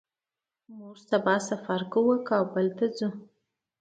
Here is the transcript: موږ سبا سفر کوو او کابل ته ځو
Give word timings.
موږ 0.77 0.95
سبا 1.11 1.35
سفر 1.49 1.81
کوو 1.91 2.11
او 2.17 2.25
کابل 2.29 2.67
ته 2.77 2.85
ځو 2.97 3.09